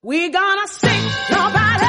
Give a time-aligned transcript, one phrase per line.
[0.00, 1.84] We gonna shake your body.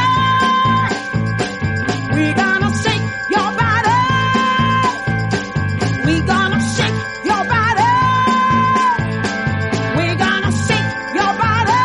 [2.15, 3.99] We gonna shake your body.
[6.07, 7.91] We gonna shake your body.
[9.95, 11.77] We gonna shake your body.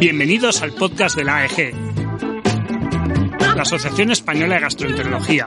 [0.00, 1.72] Bienvenidos al podcast de la AEG,
[3.54, 5.46] la Asociación Española de Gastroenterología.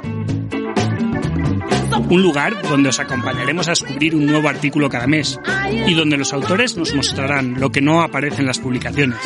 [1.97, 5.39] Un lugar donde os acompañaremos a descubrir un nuevo artículo cada mes
[5.87, 9.19] y donde los autores nos mostrarán lo que no aparece en las publicaciones.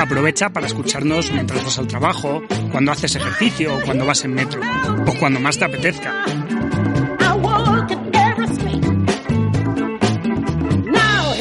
[0.00, 2.42] Aprovecha para escucharnos mientras vas al trabajo,
[2.72, 4.60] cuando haces ejercicio o cuando vas en metro,
[5.06, 6.24] o cuando más te apetezca.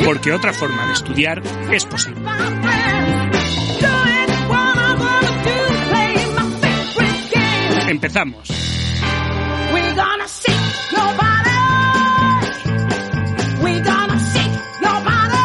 [0.05, 2.21] Porque otra forma de estudiar es posible.
[7.89, 8.47] Empezamos.
[9.95, 10.27] Gonna gonna
[13.83, 14.19] gonna
[15.03, 15.39] gonna.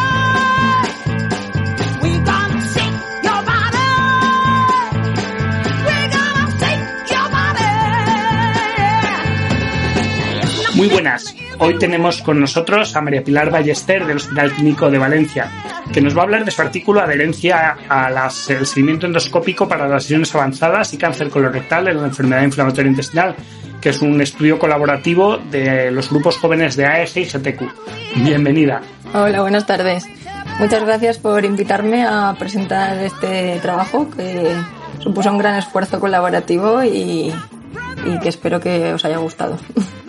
[10.75, 11.35] Muy buenas.
[11.59, 15.51] Hoy tenemos con nosotros a María Pilar Ballester del Hospital Clínico de Valencia,
[15.95, 20.35] que nos va a hablar de su artículo Adherencia al seguimiento endoscópico para las lesiones
[20.35, 23.37] avanzadas y cáncer colorectal en la enfermedad inflamatoria intestinal,
[23.81, 27.63] que es un estudio colaborativo de los grupos jóvenes de AEG y GTQ.
[28.17, 28.83] Bienvenida.
[29.13, 30.05] Hola, buenas tardes.
[30.59, 34.53] Muchas gracias por invitarme a presentar este trabajo que
[34.99, 37.33] supuso un gran esfuerzo colaborativo y,
[38.05, 39.59] y que espero que os haya gustado.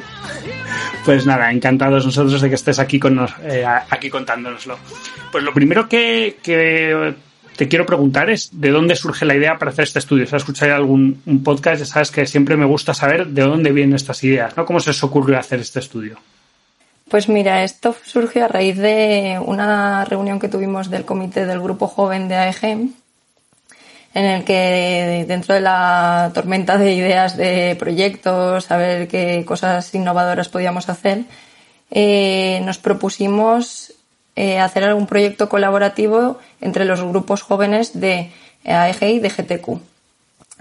[1.05, 4.77] Pues nada, encantados nosotros de que estés aquí, con nos- eh, aquí contándonoslo.
[5.31, 7.13] Pues lo primero que, que
[7.55, 10.25] te quiero preguntar es de dónde surge la idea para hacer este estudio.
[10.25, 13.71] Si has escuchado algún un podcast, ya sabes que siempre me gusta saber de dónde
[13.71, 14.65] vienen estas ideas, ¿no?
[14.65, 16.17] ¿Cómo se os ocurrió hacer este estudio?
[17.07, 21.85] Pues mira, esto surgió a raíz de una reunión que tuvimos del comité del grupo
[21.87, 22.79] joven de AEG,
[24.15, 29.93] en el que dentro de la tormenta de ideas de proyectos, a ver qué cosas
[29.93, 31.25] innovadoras podíamos hacer,
[31.91, 33.93] eh, nos propusimos
[34.37, 38.31] eh, hacer algún proyecto colaborativo entre los grupos jóvenes de
[38.63, 39.81] AEG y de GTQ.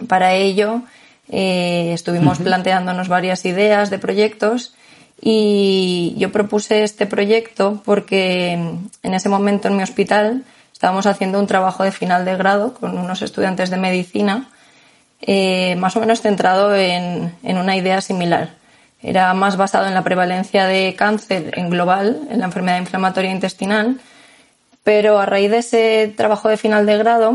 [0.08, 0.82] Para ello,
[1.30, 4.74] eh, estuvimos planteándonos varias ideas de proyectos
[5.20, 10.42] y yo propuse este proyecto porque en ese momento en mi hospital
[10.74, 14.50] estábamos haciendo un trabajo de final de grado con unos estudiantes de medicina,
[15.22, 18.50] eh, más o menos centrado en, en una idea similar.
[19.02, 24.00] Era más basado en la prevalencia de cáncer en global, en la enfermedad inflamatoria intestinal,
[24.82, 27.32] pero a raíz de ese trabajo de final de grado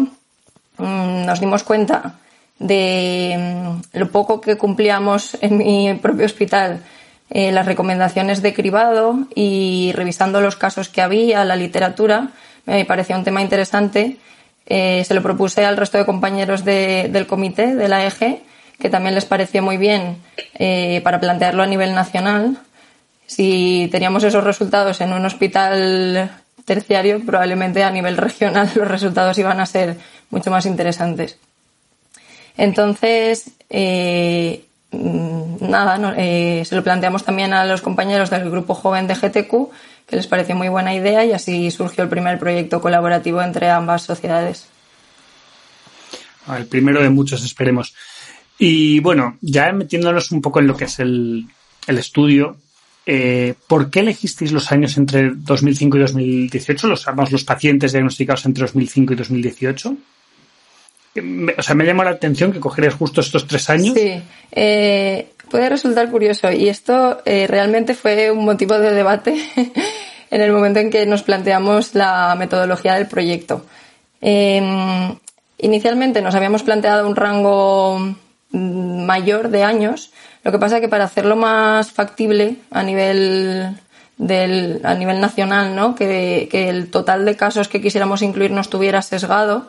[0.78, 2.20] mm, nos dimos cuenta
[2.60, 6.84] de mm, lo poco que cumplíamos en mi propio hospital
[7.32, 12.30] eh, las recomendaciones de cribado y revisando los casos que había, la literatura,
[12.70, 14.18] me parecía un tema interesante.
[14.66, 18.42] Eh, se lo propuse al resto de compañeros de- del comité, de la EG,
[18.80, 20.18] que también les pareció muy bien
[20.56, 22.58] eh, para plantearlo a nivel nacional.
[23.26, 26.30] Si teníamos esos resultados en un hospital
[26.66, 29.98] terciario, probablemente a nivel regional los resultados iban a ser
[30.30, 31.38] mucho más interesantes.
[32.58, 39.08] Entonces, eh, nada, no- eh, se lo planteamos también a los compañeros del grupo joven
[39.08, 39.70] de GTQ,
[40.08, 44.04] que les pareció muy buena idea y así surgió el primer proyecto colaborativo entre ambas
[44.04, 44.68] sociedades.
[46.58, 47.94] El primero de muchos, esperemos.
[48.58, 51.46] Y bueno, ya metiéndonos un poco en lo que es el,
[51.86, 52.58] el estudio,
[53.06, 56.88] eh, ¿por qué elegisteis los años entre 2005 y 2018?
[56.88, 59.96] Los, los pacientes diagnosticados entre 2005 y 2018.
[61.16, 63.94] Me- O sea, me llamó la atención que cogierais justo estos tres años.
[63.96, 64.22] Sí,
[64.52, 69.36] eh, puede resultar curioso y esto eh, realmente fue un motivo de debate
[70.32, 73.66] en el momento en que nos planteamos la metodología del proyecto.
[74.22, 74.62] Eh,
[75.58, 77.98] inicialmente nos habíamos planteado un rango
[78.52, 80.12] mm, mayor de años,
[80.44, 83.76] lo que pasa que para hacerlo más factible a nivel
[84.18, 85.96] del, a nivel nacional, ¿no?
[85.96, 89.68] que, que el total de casos que quisiéramos incluir no estuviera sesgado,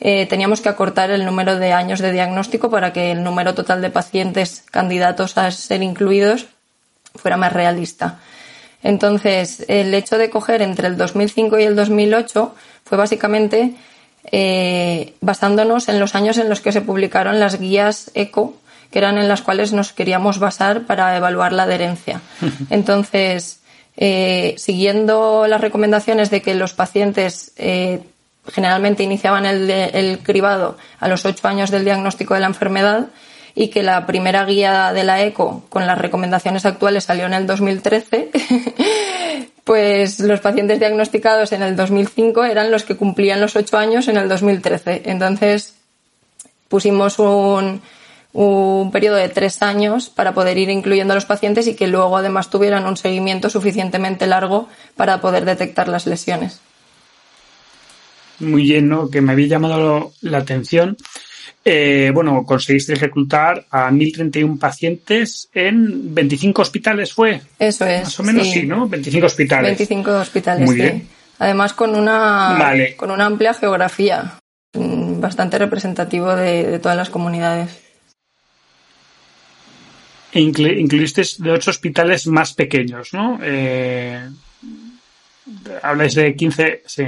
[0.00, 3.80] eh, teníamos que acortar el número de años de diagnóstico para que el número total
[3.80, 6.46] de pacientes candidatos a ser incluidos
[7.14, 8.18] fuera más realista.
[8.82, 12.54] Entonces, el hecho de coger entre el 2005 y el 2008
[12.84, 13.74] fue básicamente
[14.30, 18.54] eh, basándonos en los años en los que se publicaron las guías ECO,
[18.90, 22.20] que eran en las cuales nos queríamos basar para evaluar la adherencia.
[22.70, 23.60] Entonces,
[23.96, 28.00] eh, siguiendo las recomendaciones de que los pacientes eh,
[28.52, 33.06] generalmente iniciaban el, el cribado a los ocho años del diagnóstico de la enfermedad
[33.56, 37.46] y que la primera guía de la ECO con las recomendaciones actuales salió en el
[37.46, 38.30] 2013,
[39.64, 44.18] pues los pacientes diagnosticados en el 2005 eran los que cumplían los ocho años en
[44.18, 45.02] el 2013.
[45.06, 45.74] Entonces
[46.68, 47.80] pusimos un,
[48.34, 52.18] un periodo de tres años para poder ir incluyendo a los pacientes y que luego
[52.18, 56.60] además tuvieran un seguimiento suficientemente largo para poder detectar las lesiones.
[58.40, 59.08] Muy bien, ¿no?
[59.10, 60.96] Que me había llamado la atención.
[61.64, 67.40] Eh, bueno, conseguiste reclutar a 1.031 pacientes en 25 hospitales, ¿fue?
[67.58, 68.04] Eso es.
[68.04, 68.86] Más o menos sí, ¿no?
[68.88, 69.70] 25 hospitales.
[69.70, 70.82] 25 hospitales, Muy sí.
[70.82, 71.08] bien.
[71.38, 72.94] Además con una, Vale.
[72.96, 74.38] con una amplia geografía,
[74.74, 77.70] mm, bastante representativo de, de todas las comunidades.
[80.34, 83.38] Inclu- incluiste de ocho hospitales más pequeños, ¿no?
[83.42, 84.28] Eh,
[85.82, 87.04] habláis de 15, sí.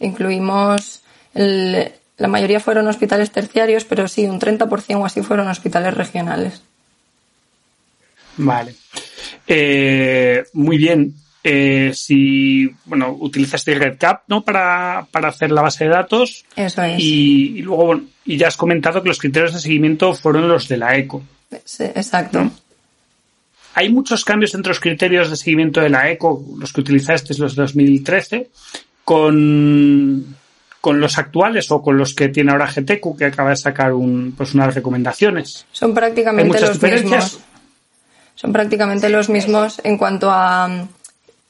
[0.00, 1.02] Incluimos,
[1.34, 6.62] el- la mayoría fueron hospitales terciarios, pero sí, un 30% o así fueron hospitales regionales.
[8.38, 8.74] Vale.
[9.46, 11.14] Eh, muy bien.
[11.48, 14.42] Eh, si, bueno, utilizaste RedCap, ¿no?
[14.42, 16.44] Para, para hacer la base de datos.
[16.56, 16.98] Eso es.
[17.00, 20.66] Y, y luego, bueno, y ya has comentado que los criterios de seguimiento fueron los
[20.66, 21.22] de la ECO.
[21.64, 22.50] Sí, exacto.
[23.74, 27.54] Hay muchos cambios entre los criterios de seguimiento de la ECO, los que utilizaste los
[27.54, 28.50] de 2013,
[29.06, 30.36] con,
[30.80, 34.34] con los actuales o con los que tiene ahora GTQ, que acaba de sacar un,
[34.36, 35.64] pues unas recomendaciones.
[35.70, 37.38] Son prácticamente los mismos.
[38.34, 40.88] Son prácticamente los mismos en cuanto a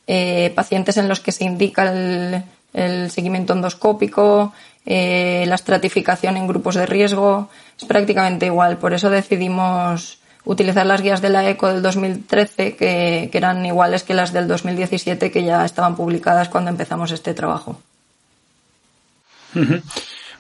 [0.07, 2.43] eh, pacientes en los que se indica el,
[2.75, 4.53] el seguimiento endoscópico,
[4.85, 7.49] eh, la estratificación en grupos de riesgo.
[7.79, 8.77] Es prácticamente igual.
[8.77, 14.03] Por eso decidimos utilizar las guías de la ECO del 2013, que, que eran iguales
[14.03, 17.83] que las del 2017, que ya estaban publicadas cuando empezamos este trabajo.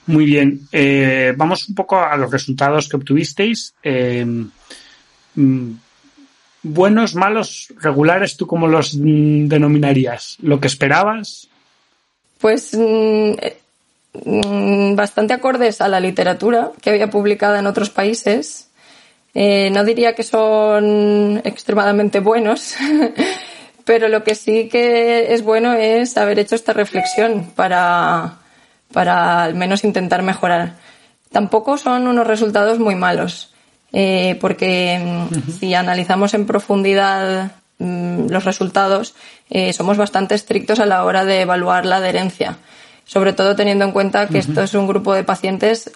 [0.06, 0.68] Muy bien.
[0.72, 3.74] Eh, vamos un poco a los resultados que obtuvisteis.
[3.82, 4.24] Eh,
[5.34, 5.70] mm,
[6.62, 10.36] buenos, malos, regulares, ¿tú cómo los mm, denominarías?
[10.40, 11.48] ¿Lo que esperabas?
[12.38, 13.34] Pues mm,
[14.94, 18.65] bastante acordes a la literatura que había publicada en otros países.
[19.38, 22.74] Eh, no diría que son extremadamente buenos,
[23.84, 28.38] pero lo que sí que es bueno es haber hecho esta reflexión para,
[28.94, 30.76] para al menos intentar mejorar.
[31.30, 33.52] Tampoco son unos resultados muy malos,
[33.92, 39.14] eh, porque mm, si analizamos en profundidad mm, los resultados,
[39.50, 42.56] eh, somos bastante estrictos a la hora de evaluar la adherencia,
[43.04, 45.90] sobre todo teniendo en cuenta que esto es un grupo de pacientes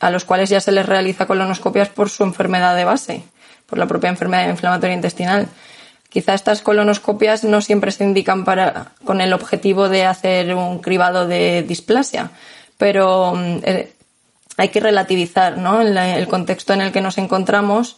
[0.00, 3.22] a los cuales ya se les realiza colonoscopias por su enfermedad de base,
[3.66, 5.48] por la propia enfermedad inflamatoria intestinal.
[6.08, 11.28] Quizá estas colonoscopias no siempre se indican para, con el objetivo de hacer un cribado
[11.28, 12.30] de displasia,
[12.78, 13.92] pero mm, eh,
[14.56, 15.80] hay que relativizar ¿no?
[15.80, 17.96] el, el contexto en el que nos encontramos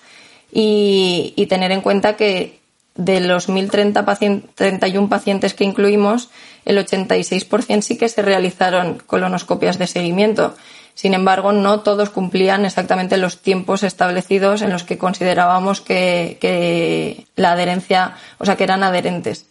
[0.53, 2.61] y, tener en cuenta que
[2.95, 6.29] de los 1.030 pacien- 31 pacientes que incluimos,
[6.67, 10.55] el 86% sí que se realizaron colonoscopias de seguimiento.
[11.03, 17.27] Sin embargo, no todos cumplían exactamente los tiempos establecidos en los que considerábamos que, que
[17.35, 19.47] la adherencia, o sea, que eran adherentes.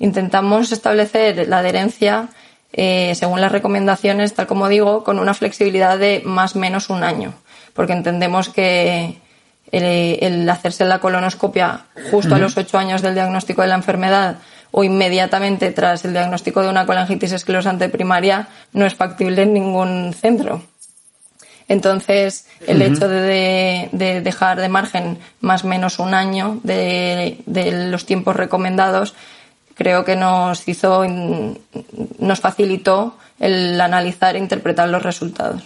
[0.00, 2.30] Intentamos establecer la adherencia
[2.72, 7.04] eh, según las recomendaciones, tal como digo, con una flexibilidad de más o menos un
[7.04, 7.32] año,
[7.74, 9.20] porque entendemos que
[9.70, 9.84] el,
[10.20, 14.38] el hacerse la colonoscopia justo a los ocho años del diagnóstico de la enfermedad
[14.72, 20.12] o inmediatamente tras el diagnóstico de una colangitis esclerosante primaria no es factible en ningún
[20.12, 20.71] centro.
[21.72, 27.38] Entonces, el hecho de, de- de dejar de margen más o menos un año de,
[27.46, 29.14] de los tiempos recomendados,
[29.74, 31.02] creo que nos hizo,
[32.18, 35.62] nos facilitó el analizar e interpretar los resultados.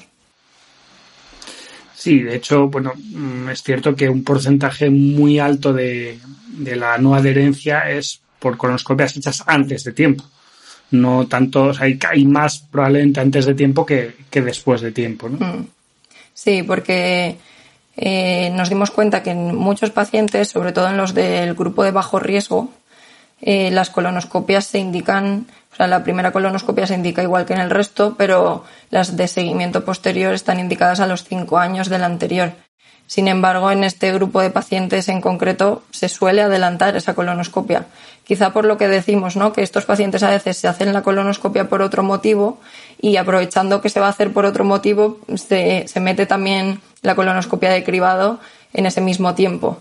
[1.94, 6.98] Sí, de hecho, bueno, mm, es cierto que un porcentaje muy alto de, de la
[6.98, 10.22] no adherencia es por colonoscopias hechas antes de tiempo.
[10.92, 14.92] No tanto, o sea, hay, hay más probablemente antes de tiempo que, que después de
[14.92, 15.66] tiempo, ¿no?
[16.36, 17.38] Sí, porque
[17.96, 21.92] eh, nos dimos cuenta que en muchos pacientes, sobre todo en los del grupo de
[21.92, 22.68] bajo riesgo,
[23.40, 27.60] eh, las colonoscopias se indican, o sea, la primera colonoscopia se indica igual que en
[27.60, 32.52] el resto, pero las de seguimiento posterior están indicadas a los cinco años del anterior.
[33.06, 37.86] Sin embargo, en este grupo de pacientes en concreto se suele adelantar esa colonoscopia.
[38.26, 39.52] Quizá por lo que decimos, ¿no?
[39.52, 42.58] Que estos pacientes a veces se hacen la colonoscopia por otro motivo
[43.00, 47.14] y aprovechando que se va a hacer por otro motivo, se, se mete también la
[47.14, 48.40] colonoscopia de cribado
[48.72, 49.78] en ese mismo tiempo.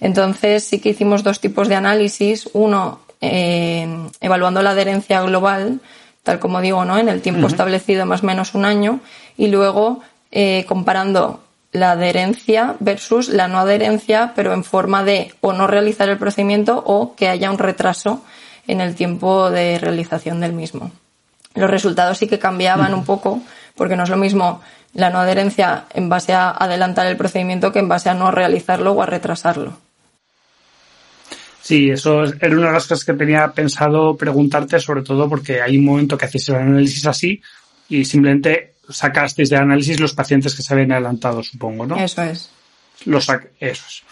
[0.00, 2.48] Entonces sí que hicimos dos tipos de análisis.
[2.54, 3.86] Uno, eh,
[4.20, 5.80] evaluando la adherencia global,
[6.22, 6.98] tal como digo, ¿no?
[6.98, 9.00] En el tiempo establecido más o menos un año.
[9.36, 10.00] Y luego
[10.32, 11.40] eh, comparando
[11.72, 16.82] la adherencia versus la no adherencia, pero en forma de o no realizar el procedimiento
[16.86, 18.22] o que haya un retraso
[18.66, 20.92] en el tiempo de realización del mismo.
[21.54, 23.40] Los resultados sí que cambiaban un poco,
[23.74, 24.60] porque no es lo mismo
[24.94, 28.92] la no adherencia en base a adelantar el procedimiento que en base a no realizarlo
[28.92, 29.78] o a retrasarlo.
[31.62, 35.62] Sí, eso es- era una de las cosas que tenía pensado preguntarte, sobre todo porque
[35.62, 37.40] hay un momento que hacéis el análisis así
[37.88, 41.96] y simplemente sacasteis de análisis los pacientes que se habían adelantado, supongo, ¿no?
[41.96, 42.50] Eso es.
[43.04, 44.02] Los eso es.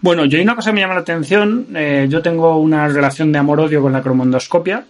[0.00, 1.68] Bueno, yo hay una cosa que me llama la atención.
[1.74, 4.84] eh, yo tengo una relación de amor-odio con la cromondoscopia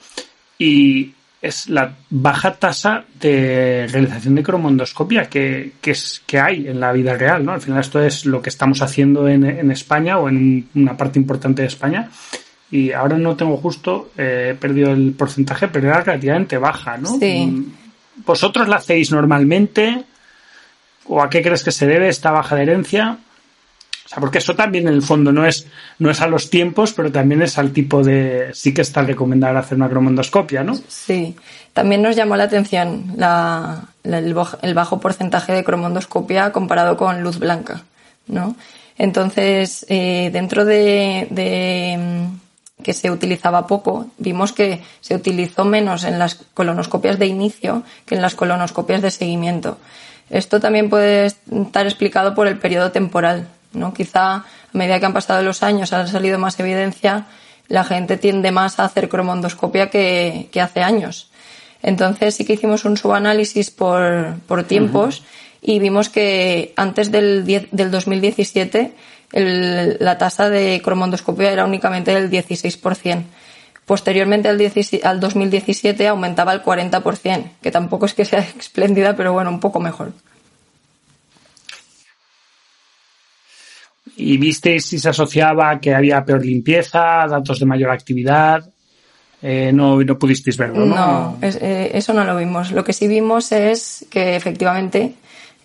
[0.59, 6.81] y es la baja tasa de realización de cromondoscopia que, que, es, que hay en
[6.81, 7.53] la vida real, ¿no?
[7.53, 11.19] Al final esto es lo que estamos haciendo en, en España o en una parte
[11.19, 12.11] importante de España
[12.71, 17.19] y ahora no tengo justo, eh, he perdido el porcentaje, pero era relativamente baja, ¿no?
[17.21, 17.73] Sí.
[18.27, 20.05] ¿Vosotros la hacéis normalmente?
[21.07, 23.19] ¿O a qué crees que se debe esta baja adherencia?
[24.05, 25.67] O sea, porque eso también en el fondo no es,
[25.99, 28.51] no es a los tiempos, pero también es al tipo de.
[28.53, 30.79] Sí que está recomendado hacer una cromondoscopia, ¿no?
[30.89, 31.35] Sí.
[31.73, 37.83] También nos llamó la atención la- el, bajo porcentaje de cromondoscopia comparado con luz blanca,
[38.27, 38.57] ¿no?
[38.97, 42.29] Entonces, eh, dentro de, de,
[42.83, 48.17] que se utilizaba poco, vimos que se utilizó menos en las colonoscopias de inicio que
[48.17, 49.79] en las colonoscopias de seguimiento.
[50.31, 53.95] Esto también puede estar explicado por el periodo temporal, ¿no?
[53.95, 57.27] Quizá a medida que han pasado los años ha salido más evidencia,
[57.69, 61.31] la gente tiende más a hacer cromondoscopia que, que hace años.
[61.83, 65.23] Entonces sí que hicimos un subanálisis por, por tiempos
[65.61, 68.93] y vimos que antes del, 10 del 2017
[69.35, 73.25] el- la tasa de cromondoscopia era únicamente del 16%.
[73.85, 79.33] Posteriormente al, 17 al 2017 aumentaba al 40%, que tampoco es que sea espléndida, pero
[79.35, 80.13] bueno, un poco mejor.
[84.17, 88.65] ¿Y visteis si se asociaba que había peor limpieza, datos de mayor actividad?
[89.43, 90.95] Eh, no, no pudisteis verlo, ¿no?
[90.95, 92.71] No, es- eh, eso no lo vimos.
[92.73, 95.15] Lo que sí vimos es que efectivamente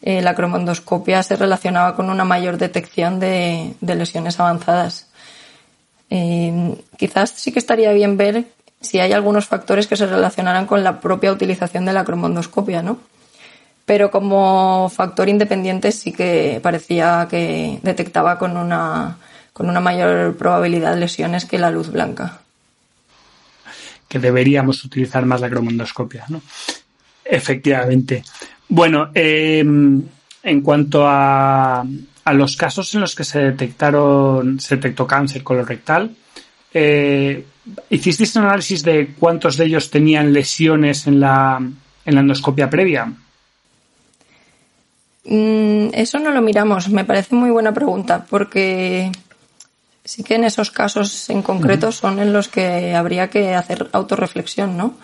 [0.01, 5.07] eh, la cromondoscopia se relacionaba con una mayor detección de, lesiones avanzadas.
[6.09, 8.45] Eh, quizás sí que estaría bien ver
[8.81, 12.99] si hay algunos factores que se relacionaran con la propia utilización de la cromondoscopia, ¿no?
[13.85, 19.17] Pero como factor independiente sí que parecía que detectaba con una,
[19.51, 22.39] con una mayor probabilidad lesiones que la luz blanca.
[24.07, 26.41] que deberíamos utilizar más la cromondoscopia, ¿no?
[27.25, 28.23] Efectivamente.
[28.69, 31.83] Bueno, eh, en cuanto a,
[32.23, 36.15] a los casos en los que se detectaron, se detectó cáncer colorectal,
[36.73, 37.43] eh,
[37.89, 41.59] ¿hicisteis un análisis de cuántos de ellos tenían lesiones en la,
[42.05, 43.11] en la endoscopia previa?
[45.25, 49.11] Mm, Eso no lo miramos, me parece muy buena pregunta, porque
[50.03, 54.77] sí que en esos casos en concreto son en los que habría que hacer autorreflexión,
[54.77, 54.95] ¿no?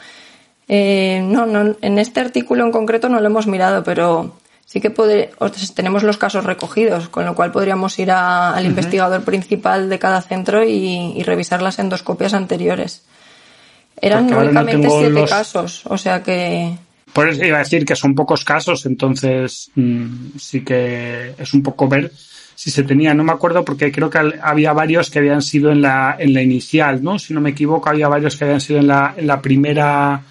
[0.67, 4.89] Eh, no, no, en este artículo en concreto no lo hemos mirado, pero sí que
[4.89, 5.29] puede,
[5.75, 10.21] tenemos los casos recogidos, con lo cual podríamos ir a- al investigador principal de cada
[10.21, 13.03] centro y, y revisar las endoscopias anteriores.
[14.01, 16.75] Eran no únicamente siete los- casos, o sea que
[17.13, 21.61] Por eso iba a decir que son pocos casos, entonces mm, sí que es un
[21.63, 22.11] poco ver
[22.55, 25.81] si se tenía, no me acuerdo porque creo que había varios que habían sido en
[25.81, 27.19] la, en la inicial, ¿no?
[27.19, 30.21] Si no me equivoco, había varios que habían sido en la, en la primera,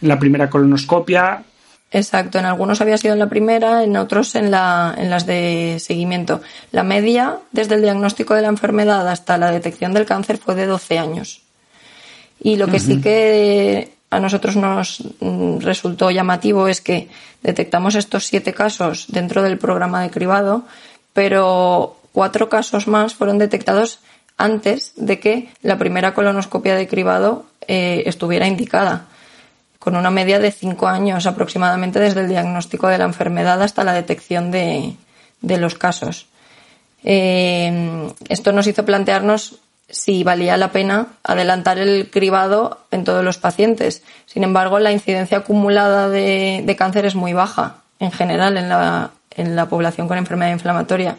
[0.00, 1.44] la primera colonoscopia.
[1.92, 5.78] Exacto, en algunos había sido en la primera, en otros en, la, en las de
[5.80, 6.40] seguimiento.
[6.70, 10.66] La media, desde el diagnóstico de la enfermedad hasta la detección del cáncer, fue de
[10.66, 11.42] 12 años.
[12.40, 17.08] Y lo que sí que a nosotros nos mm, resultó llamativo es que
[17.42, 20.64] detectamos estos siete casos dentro del programa de cribado,
[21.12, 23.98] pero cuatro casos más fueron detectados
[24.36, 29.06] antes de que la primera colonoscopia de cribado eh, estuviera indicada
[29.80, 33.94] con una media de cinco años aproximadamente desde el diagnóstico de la enfermedad hasta la
[33.94, 34.94] detección de,
[35.40, 36.28] de los casos.
[37.02, 39.56] Eh, esto nos hizo plantearnos
[39.88, 44.04] si valía la pena adelantar el cribado en todos los pacientes.
[44.26, 49.10] Sin embargo, la incidencia acumulada de, de cáncer es muy baja en general en la,
[49.34, 51.16] en la población con enfermedad inflamatoria.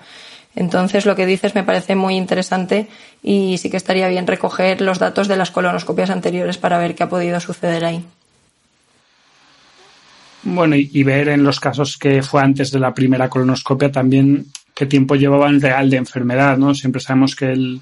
[0.56, 2.88] Entonces, lo que dices me parece muy interesante
[3.24, 7.03] y sí que estaría bien recoger los datos de las colonoscopias anteriores para ver qué
[7.03, 8.06] ha podido suceder ahí.
[10.43, 14.48] Bueno, y, y ver en los casos que fue antes de la primera colonoscopia también
[14.74, 16.74] qué tiempo llevaban real de enfermedad, ¿no?
[16.74, 17.81] Siempre sabemos que el,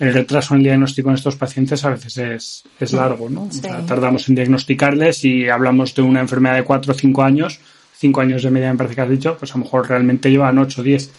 [0.00, 3.44] el retraso en el diagnóstico en estos pacientes a veces es, es largo, ¿no?
[3.44, 7.60] O sea, tardamos en diagnosticarles y hablamos de una enfermedad de 4 o 5 años,
[7.98, 10.58] 5 años de media me parece que has dicho, pues a lo mejor realmente llevan
[10.58, 11.10] 8 o 10.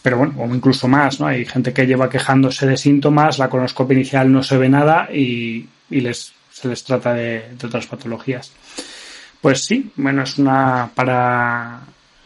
[0.00, 1.26] Pero bueno, o incluso más, ¿no?
[1.26, 5.66] Hay gente que lleva quejándose de síntomas, la colonoscopia inicial no se ve nada y,
[5.90, 8.52] y les, se les trata de, de otras patologías.
[9.44, 11.80] Pues sí, bueno, es una para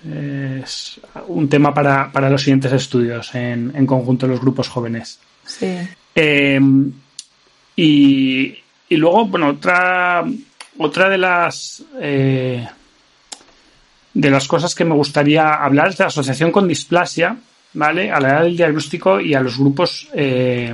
[0.08, 5.18] es un tema para, para los siguientes estudios en, en conjunto de los grupos jóvenes.
[5.44, 5.76] Sí.
[6.14, 6.60] Eh,
[7.74, 8.56] y,
[8.88, 10.24] y luego, bueno, otra,
[10.78, 12.64] otra de las eh,
[14.14, 17.36] de las cosas que me gustaría hablar es de la asociación con displasia,
[17.74, 18.12] ¿vale?
[18.12, 20.72] A la edad del diagnóstico y a los grupos eh,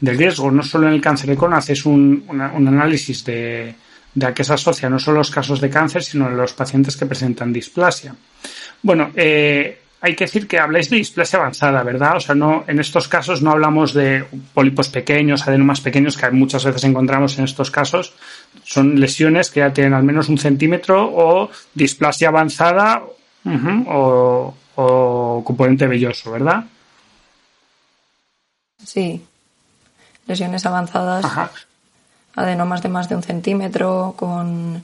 [0.00, 0.50] de riesgo.
[0.50, 3.74] No solo en el cáncer de colon haces un, una- un análisis de,
[4.14, 7.06] de a qué se asocia no solo los casos de cáncer, sino los pacientes que
[7.06, 8.14] presentan displasia.
[8.82, 12.16] Bueno, eh, hay que decir que habláis de displasia avanzada, ¿verdad?
[12.16, 16.64] O sea, no, en estos casos no hablamos de pólipos pequeños, adenomas pequeños que muchas
[16.64, 18.12] veces encontramos en estos casos.
[18.64, 23.02] Son lesiones que ya tienen al menos un centímetro o displasia avanzada
[23.86, 26.64] o, o componente velloso, ¿verdad?
[28.84, 29.24] Sí.
[30.26, 31.50] Lesiones avanzadas, Ajá.
[32.34, 34.82] Adenomas de más de un centímetro, con,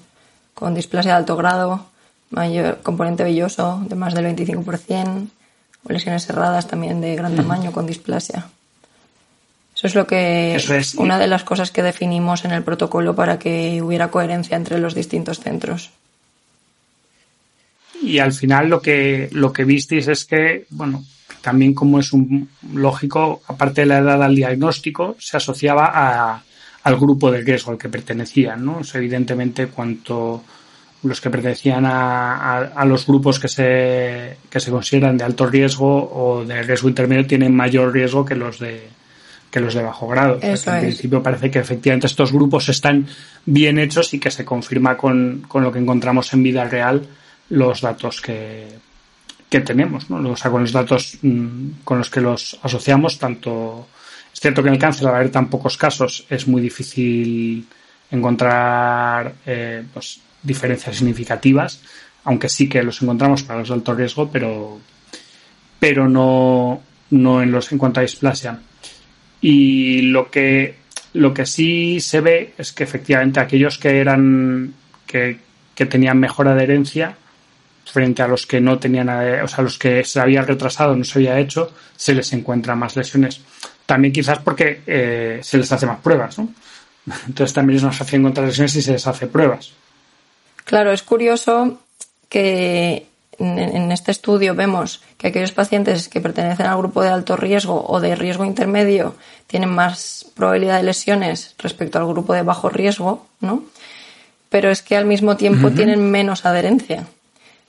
[0.55, 1.87] con displasia de alto grado,
[2.31, 5.29] mayor componente velloso de más del 25%,
[5.85, 8.49] o lesiones cerradas también de gran tamaño con displasia.
[9.75, 10.97] Eso es lo que Eso es.
[10.97, 14.95] una de las cosas que definimos en el protocolo para que hubiera coherencia entre los
[14.95, 15.91] distintos centros.
[18.03, 21.05] Y al final lo que, lo que visteis es que, bueno,
[21.41, 26.43] también como es un lógico, aparte de la edad al diagnóstico, se asociaba a,
[26.83, 28.79] al grupo de riesgo al que pertenecían, ¿no?
[28.79, 30.45] O sea, evidentemente, cuanto
[31.03, 35.47] los que pertenecían a, a, a los grupos que se, que se consideran de alto
[35.47, 38.89] riesgo o de riesgo intermedio tienen mayor riesgo que los de,
[39.51, 40.39] que los de bajo grado.
[40.43, 43.07] En principio parece que efectivamente estos grupos están
[43.47, 47.07] bien hechos y que se confirma con, con lo que encontramos en vida real
[47.51, 48.67] los datos que,
[49.49, 50.31] que tenemos, ¿no?
[50.31, 53.87] O sea, con los datos mm, con los que los asociamos, tanto
[54.39, 57.67] es cierto que en el cáncer, al haber tan pocos casos, es muy difícil
[58.09, 61.81] encontrar eh, pues, diferencias significativas,
[62.23, 64.79] aunque sí que los encontramos para los de alto riesgo, pero,
[65.81, 68.61] pero no, no en los en cuanto a displasia.
[69.41, 70.77] Y lo que,
[71.15, 74.73] lo que sí se ve es que efectivamente aquellos que eran,
[75.05, 75.39] que,
[75.75, 77.17] que tenían mejor adherencia,
[77.93, 81.03] frente a los que no tenían, ade- o sea, los que se había retrasado, no
[81.03, 83.41] se había hecho, se les encuentran más lesiones.
[83.89, 86.53] También quizás porque eh, se les hace más pruebas, ¿no?
[87.27, 89.73] Entonces también es más fácil encontrar lesiones si se les hace pruebas.
[90.67, 91.81] Claro, es curioso
[92.29, 93.07] que
[93.39, 97.83] en, en este estudio vemos que aquellos pacientes que pertenecen al grupo de alto riesgo
[97.89, 99.15] o de riesgo intermedio
[99.47, 103.63] tienen más probabilidad de lesiones respecto al grupo de bajo riesgo, ¿no?
[104.51, 107.07] Pero es que al mismo tiempo tienen menos adherencia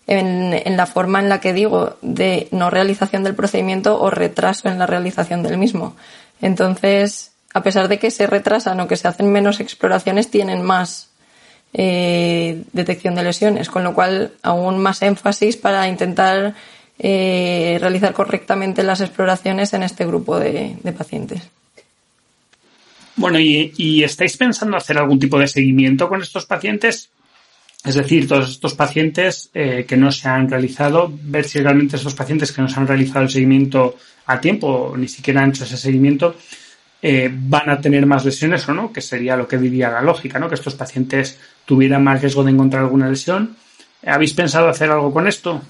[0.10, 4.80] en, la forma en la que digo de no realización del procedimiento o retraso en
[4.80, 5.96] la realización del mismo.
[6.42, 11.10] Entonces, a pesar de que se retrasan o que se hacen menos exploraciones, tienen más
[11.74, 16.56] eh, detección de lesiones, con lo cual aún más énfasis para intentar
[16.98, 21.44] eh, realizar correctamente las exploraciones en este grupo de, pacientes.
[23.16, 27.12] Bueno, ¿y, y estáis pensando hacer algún tipo de seguimiento con estos pacientes?
[27.84, 32.14] Es decir, todos estos pacientes eh, que no se han realizado, ver si realmente estos
[32.14, 35.78] pacientes que no se han realizado el seguimiento a tiempo, ni siquiera han hecho ese
[35.78, 36.36] seguimiento,
[37.02, 40.38] eh, van a tener más lesiones o no, que sería lo que diría la lógica,
[40.38, 40.50] ¿no?
[40.50, 43.56] Que estos pacientes tuvieran más riesgo de encontrar alguna lesión.
[44.06, 45.62] ¿Habéis pensado hacer algo con esto?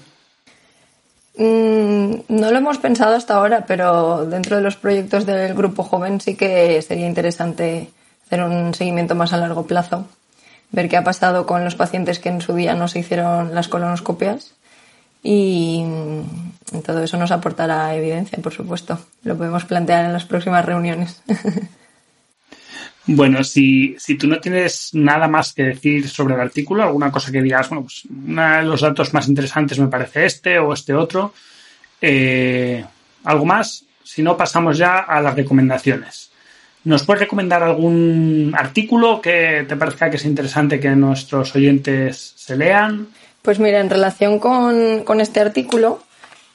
[1.36, 6.20] Mm, no lo hemos pensado hasta ahora, pero dentro de los proyectos del grupo joven
[6.20, 7.88] sí que sería interesante
[8.26, 10.08] hacer un seguimiento más a largo plazo,
[10.72, 13.68] ver qué ha pasado con los pacientes que en su día no se hicieron las
[13.68, 14.54] colonoscopias
[15.22, 18.98] y mm, todo eso nos aportará evidencia, por supuesto.
[19.22, 21.22] Lo podemos plantear en las próximas reuniones.
[23.06, 27.32] Bueno, si, si tú no tienes nada más que decir sobre el artículo, alguna cosa
[27.32, 30.94] que digas, bueno, pues uno de los datos más interesantes me parece este o este
[30.94, 31.32] otro,
[32.00, 32.84] eh,
[33.24, 36.29] algo más, si no pasamos ya a las recomendaciones.
[36.82, 42.56] ¿Nos puedes recomendar algún artículo que te parezca que es interesante que nuestros oyentes se
[42.56, 43.08] lean?
[43.42, 46.02] Pues mira, en relación con, con este artículo,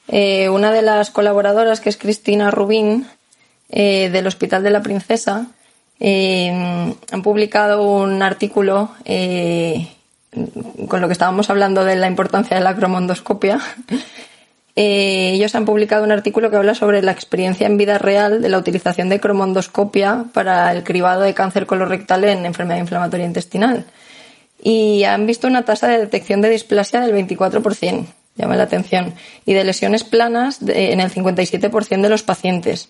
[0.07, 3.07] eh, una de las colaboradoras, que es Cristina Rubín,
[3.69, 5.47] eh, del Hospital de la Princesa,
[5.99, 8.91] eh, han publicado un artículo
[10.88, 13.59] con lo que estábamos hablando de la importancia de la cromondoscopia.
[14.75, 18.49] Eh, ellos han publicado un artículo que habla sobre la experiencia en vida real de
[18.49, 23.85] la utilización de cromondoscopia para el cribado de cáncer colorectal en enfermedad inflamatoria intestinal.
[24.61, 29.13] Y han visto una tasa de detección de displasia del 24%, llama la atención,
[29.45, 32.89] y de lesiones planas en el 57% de los pacientes.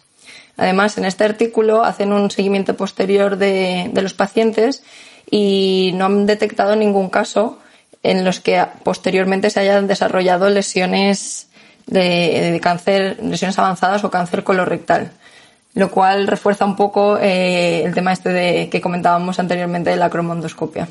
[0.58, 4.84] Además, en este artículo hacen un seguimiento posterior de, de los pacientes
[5.30, 7.60] y no han detectado ningún caso
[8.02, 11.50] en los que posteriormente se hayan desarrollado lesiones
[11.88, 15.12] de, de cáncer, lesiones avanzadas o cáncer colorectal,
[15.74, 20.10] lo cual refuerza un poco eh, el tema este de, que comentábamos anteriormente de la
[20.10, 20.88] cromondoscopia.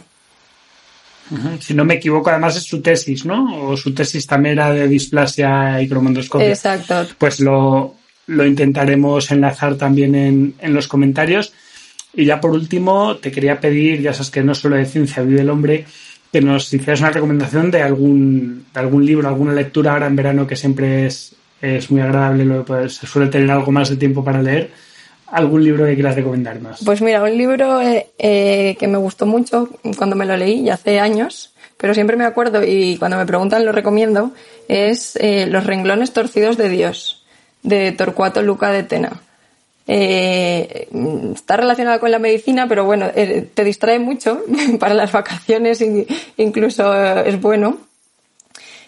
[1.59, 3.69] Si no me equivoco, además es su tesis, ¿no?
[3.69, 6.49] O su tesis también era de displasia y cromondoscopia.
[6.49, 7.07] Exacto.
[7.17, 7.95] Pues lo,
[8.27, 11.55] lo intentaremos enlazar también en, en los comentarios.
[12.13, 15.41] Y ya por último, te quería pedir, ya sabes que no solo de ciencia vive
[15.41, 15.87] el hombre,
[16.35, 20.49] que nos hicieras una recomendación de algún, de algún libro, alguna lectura ahora en verano
[20.49, 24.73] que siempre es, es muy agradable, se suele tener algo más de tiempo para leer.
[25.29, 26.81] ¿Algún libro que quieras recomendar más?
[26.85, 30.75] Pues mira, un libro eh, eh, que me gustó mucho cuando me lo leí, ya
[30.75, 34.33] hace años, pero siempre me acuerdo y cuando me preguntan lo recomiendo,
[34.67, 37.25] es eh, Los renglones torcidos de Dios,
[37.63, 39.23] de Torcuato Luca de Tena.
[39.87, 40.89] Eh,
[41.35, 44.43] está relacionado con la medicina, pero bueno, eh, te distrae mucho
[44.81, 46.07] para las vacaciones, in-
[46.39, 47.79] incluso eh, es bueno.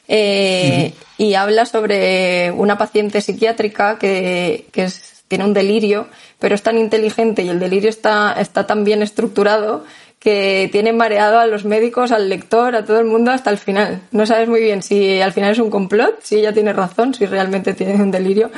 [0.09, 6.06] Eh, Y habla sobre una paciente psiquiátrica que, que es- tiene un delirio,
[6.38, 9.85] pero es tan inteligente y el delirio está, está tan bien estructurado
[10.20, 14.02] que tiene mareado a los médicos, al lector, a todo el mundo hasta el final.
[14.12, 17.26] No sabes muy bien si al final es un complot, si ella tiene razón, si
[17.26, 18.50] realmente tiene un delirio.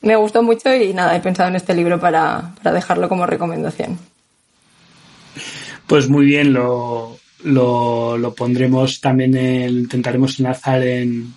[0.00, 3.98] Me gustó mucho y nada, he pensado en este libro para, para dejarlo como recomendación.
[5.86, 11.34] Pues muy bien, lo, lo, lo pondremos también, en- intentaremos enlazar en,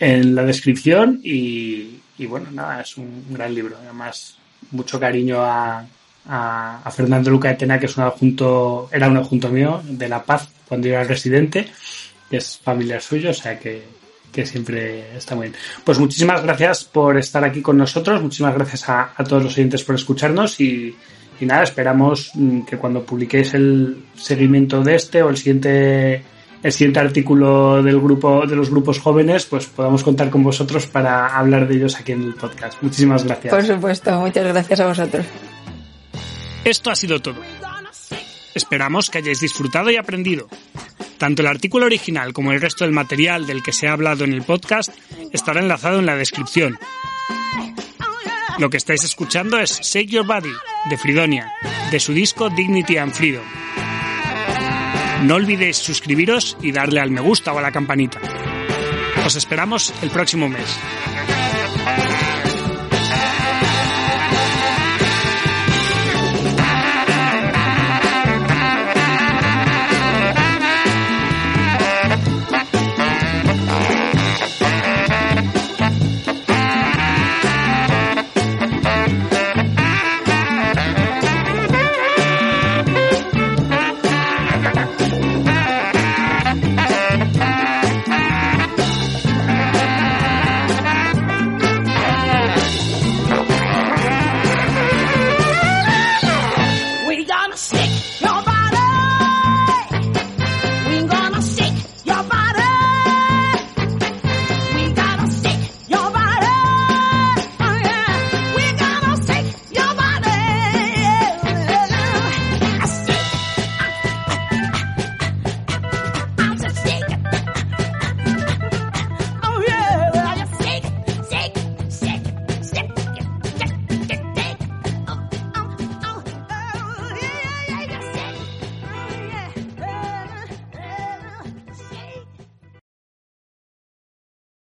[0.00, 3.76] en la descripción y, y bueno, nada, es un gran libro.
[3.82, 4.36] Además,
[4.70, 5.84] mucho cariño a,
[6.26, 10.22] a, Fernando Luca de Tena, que es un adjunto, era un adjunto mío de La
[10.24, 11.68] Paz cuando yo era residente,
[12.30, 13.84] que es familiar suyo, o sea que,
[14.32, 15.60] que siempre está muy bien.
[15.84, 19.82] Pues muchísimas gracias por estar aquí con nosotros, muchísimas gracias a, a todos los oyentes
[19.84, 20.94] por escucharnos y,
[21.40, 26.22] y nada, esperamos mm, que cuando publiquéis el seguimiento de este o el siguiente
[26.62, 31.38] el siguiente artículo del grupo de los grupos jóvenes, pues podamos contar con vosotros para
[31.38, 32.82] hablar de ellos aquí en el podcast.
[32.82, 33.54] Muchísimas gracias.
[33.54, 35.26] Por supuesto, muchas gracias a vosotros.
[36.64, 37.40] Esto ha sido todo.
[38.54, 40.48] Esperamos que hayáis disfrutado y aprendido.
[41.18, 44.32] Tanto el artículo original como el resto del material del que se ha hablado en
[44.32, 44.90] el podcast
[45.32, 46.78] estará enlazado en la descripción.
[48.58, 50.52] Lo que estáis escuchando es Shake Your Body
[50.88, 51.52] de Fridonia,
[51.90, 53.44] de su disco Dignity and Freedom.
[55.22, 58.20] No olvidéis suscribiros y darle al me gusta o a la campanita.
[59.26, 60.78] Os esperamos el próximo mes.